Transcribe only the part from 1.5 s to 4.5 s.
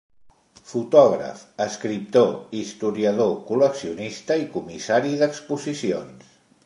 escriptor, historiador, col·leccionista i